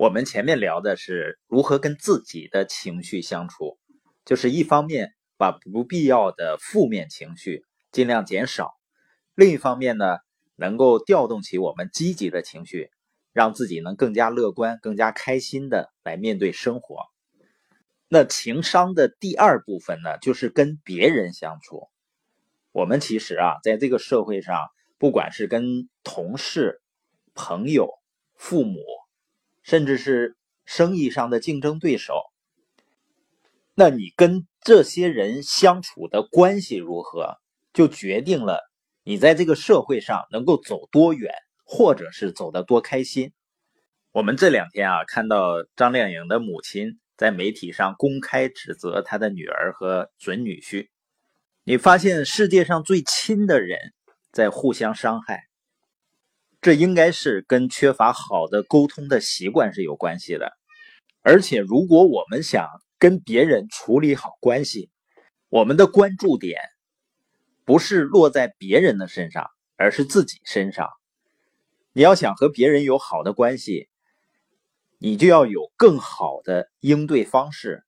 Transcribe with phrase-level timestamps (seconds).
[0.00, 3.78] 我们前面聊的是如何跟自己的情绪相处，
[4.24, 8.72] 就是一方面把不必要的负面情绪尽量减少，
[9.34, 10.16] 另一方面呢，
[10.56, 12.88] 能够调动起我们积极的情绪，
[13.34, 17.02] 让自己能更加乐观、更加开心的来面对生活。
[18.08, 21.90] 那情商的第二部分呢，就是跟别人相处。
[22.72, 26.80] 我们其实啊，在这个社会上，不管是跟同事、
[27.34, 27.90] 朋友、
[28.34, 28.80] 父母。
[29.70, 32.14] 甚至是生意上的竞争对手，
[33.76, 37.36] 那你跟这些人相处的关系如何，
[37.72, 38.58] 就决定了
[39.04, 41.32] 你在这个社会上能够走多远，
[41.64, 43.32] 或者是走得多开心。
[44.10, 50.88] 我们这两天啊，看到张靓颖的母亲在媒体上公开指责她的女儿和准女婿，
[51.62, 53.78] 你发现世界上最亲的人
[54.32, 55.44] 在互相伤害。
[56.60, 60.52] 这应该是跟缺乏好的沟通的习惯是有关系的，
[61.22, 64.90] 而且如果我们想跟别人处理好关系，
[65.48, 66.60] 我们的关注点
[67.64, 70.90] 不是落在别人的身上，而是自己身上。
[71.92, 73.88] 你要想和别人有好的关系，
[74.98, 77.84] 你就要有更好的应对方式，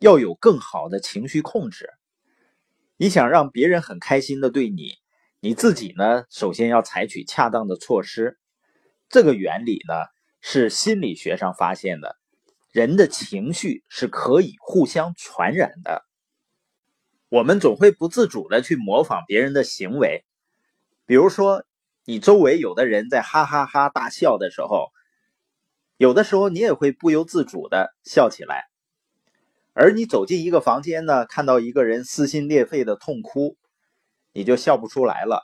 [0.00, 1.88] 要有更好的情绪控制。
[2.96, 4.99] 你想让别人很开心的对你。
[5.42, 8.38] 你自己呢，首先要采取恰当的措施。
[9.08, 9.94] 这个原理呢，
[10.42, 12.16] 是心理学上发现的，
[12.70, 16.04] 人的情绪是可以互相传染的。
[17.30, 20.26] 我们总会不自主的去模仿别人的行为，
[21.06, 21.64] 比如说，
[22.04, 24.90] 你周围有的人在哈哈哈大笑的时候，
[25.96, 28.66] 有的时候你也会不由自主的笑起来。
[29.72, 33.56] 而你走进一个房间呢，看到一个人撕心裂肺的痛哭。
[34.32, 35.42] 你就笑不出来了，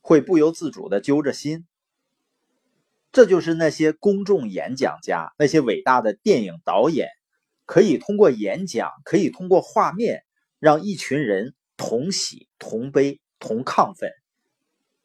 [0.00, 1.66] 会不由自主的揪着心。
[3.12, 7.08] 这就是那些公众演讲家，那些伟大的电影导演，
[7.64, 10.24] 可以通过演讲，可以通过画面，
[10.58, 14.10] 让一群人同喜同悲同亢奋。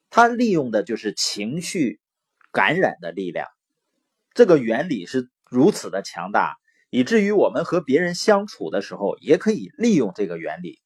[0.09, 2.00] 他利用的就是情绪
[2.52, 3.48] 感染的力量。
[4.34, 6.56] 这个原理是如此的强大，
[6.90, 10.80] 以至于我们和别人相处的时候，也可以利用这个原理。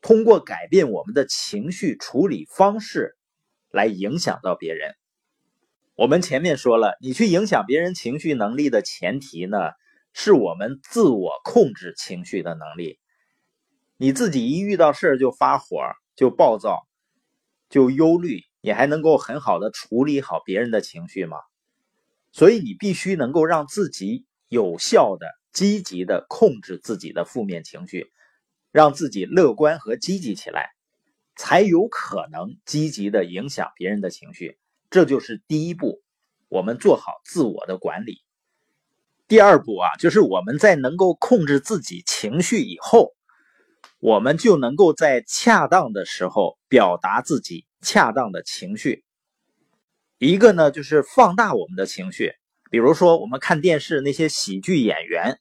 [0.00, 3.16] 通过改变我们的情绪处理方式，
[3.70, 4.94] 来影响到别人。
[5.94, 9.58] 我们前面说了，你去影响别人情绪能力的前提呢，
[10.12, 12.98] 是我们自我控制情绪的能力。
[13.98, 15.76] 你自己一遇到事儿就发火、
[16.16, 16.78] 就暴躁、
[17.68, 21.36] 就忧虑，你还能够很好的处理好别人的情绪吗？
[22.32, 28.10] 所以你必须能够让自己有效的、积极的控制自己的负面情绪。
[28.72, 30.70] 让自己乐观和积极起来，
[31.36, 34.58] 才有可能积极的影响别人的情绪。
[34.90, 36.02] 这就是第一步，
[36.48, 38.22] 我们做好自我的管理。
[39.26, 43.14] 第二步啊，就是我们在能够控制自己情绪以后，
[43.98, 49.04] 我们就能够在恰当的时候表达自己恰当的情绪。
[50.18, 52.34] 一个呢，就是放大我们的情绪，
[52.70, 55.40] 比如说我们看电视那些喜剧演员，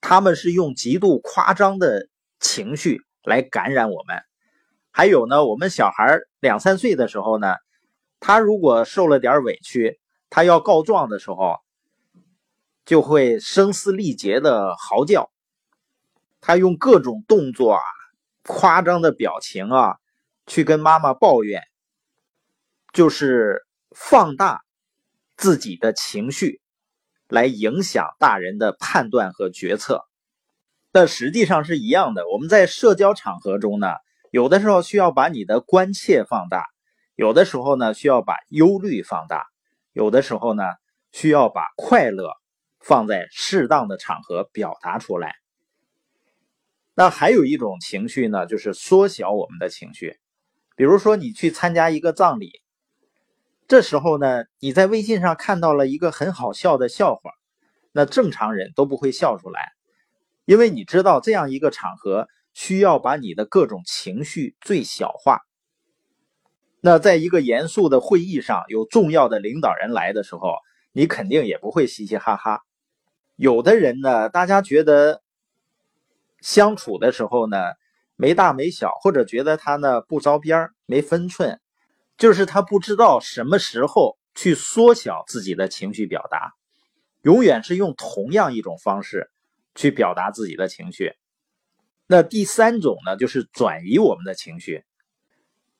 [0.00, 2.08] 他们是用极度夸张的。
[2.40, 4.22] 情绪来感染我们，
[4.90, 7.54] 还有呢，我们小孩两三岁的时候呢，
[8.20, 9.98] 他如果受了点委屈，
[10.30, 11.56] 他要告状的时候，
[12.84, 15.30] 就会声嘶力竭的嚎叫，
[16.40, 17.80] 他用各种动作啊、
[18.42, 19.96] 夸张的表情啊，
[20.46, 21.62] 去跟妈妈抱怨，
[22.92, 24.60] 就是放大
[25.36, 26.60] 自己的情绪，
[27.28, 30.04] 来影响大人的判断和决策。
[30.94, 32.28] 但实际上是一样的。
[32.28, 33.88] 我们在社交场合中呢，
[34.30, 36.66] 有的时候需要把你的关切放大，
[37.16, 39.44] 有的时候呢需要把忧虑放大，
[39.92, 40.62] 有的时候呢
[41.10, 42.30] 需要把快乐
[42.78, 45.34] 放在适当的场合表达出来。
[46.94, 50.16] 那还有一种情绪呢，就是缩小我们的情绪。
[50.76, 52.52] 比如说你去参加一个葬礼，
[53.66, 57.32] 这时候呢你在微信上看到了一个很好笑的笑话，
[57.90, 59.73] 那正常人都不会笑出来。
[60.44, 65.40] 因为你知道，这样一个场合需要把你的各种情绪最小化。
[66.80, 70.56] 那在一个严肃的会议上，有重要的领导人来的时候，
[70.92, 72.60] 你肯定也不会嘻嘻哈哈。
[73.36, 75.22] 有的人呢，大家觉得
[76.40, 77.56] 相处的时候呢
[78.16, 81.58] 没大没小，或者觉得他呢不着边没分寸，
[82.18, 86.52] 就是他不知道什么时候去缩小自己的情绪表达，
[87.22, 89.30] 永远是用同样一种方式。
[89.74, 91.12] 去表达自己的情绪。
[92.06, 94.84] 那第三种呢，就是转移我们的情绪。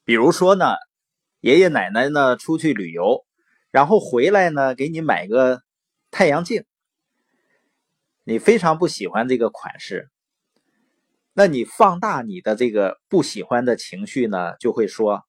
[0.05, 0.75] 比如说呢，
[1.41, 3.25] 爷爷奶奶呢出去旅游，
[3.71, 5.63] 然后回来呢给你买个
[6.11, 6.65] 太阳镜，
[8.25, 10.11] 你非常不喜欢这个款式，
[11.33, 15.25] 那你放大你的这个不喜欢的情绪呢，就会说：“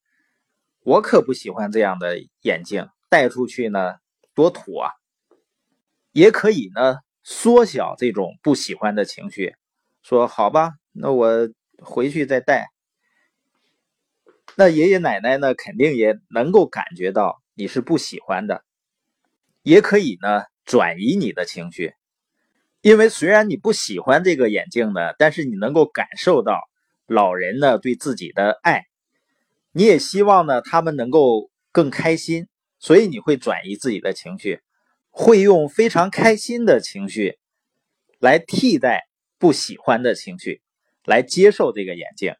[0.81, 3.95] 我可不喜欢这样的眼镜，戴出去呢
[4.33, 4.91] 多土啊。”
[6.13, 9.55] 也可以呢缩小这种不喜欢的情绪，
[10.03, 11.49] 说：“好吧，那我
[11.79, 12.69] 回去再戴。”
[14.55, 18.63] 那爷爷奶奶呢，肯定也能够感觉到你是不喜欢的，
[19.63, 21.95] 也可以呢转移你的情绪，
[22.81, 26.61] 因为虽然你不喜欢这个眼镜呢，但是你能够感受到
[27.07, 28.85] 老人呢对自己的爱，
[29.71, 34.61] 你也希望呢他们能够更开心，所以你会转移自己的情绪，
[35.17, 37.39] 会用非常开心的情绪
[38.19, 39.07] 来替代
[39.39, 40.61] 不喜欢的情绪，
[41.05, 42.35] 来接受这个眼镜。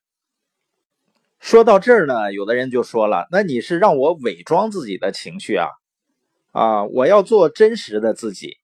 [1.39, 5.69] 说到这儿呢，有的人就说了：“那你是让我伪装自己的情绪啊？
[6.51, 8.57] 啊，我要做真实的自己，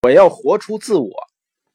[0.00, 1.12] 我要活出自我。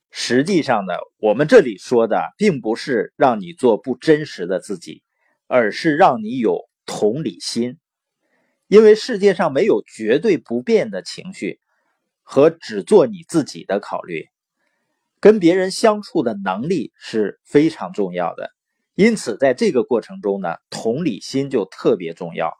[0.09, 5.03] 实际上呢，我们这里说的并不是让你做不真实的自己，
[5.45, 7.77] 而是让你有同理心。
[8.71, 11.59] 因为世界上没有绝对不变的情绪
[12.23, 14.29] 和只做你自己的考虑，
[15.19, 18.49] 跟别人相处的能力是非常重要的。”
[18.95, 22.53] 因此，在这个过程中呢，同理心就特别重要。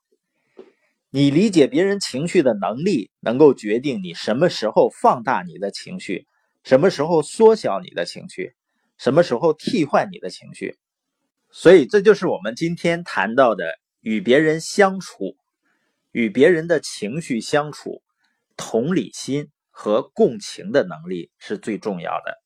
[1.11, 6.27] 你理解别人情绪的能力，能够决定你什么时候放大你的情绪，
[6.65, 8.53] 什么时候缩小你的情绪，
[8.97, 10.75] 什么时候替换你的情绪。
[11.51, 13.63] 所以，这就是我们今天谈到的
[14.01, 15.37] 与别人相处、
[16.11, 18.03] 与别人的情绪相处，
[18.57, 22.40] 同理心和共情的能力是最重要的。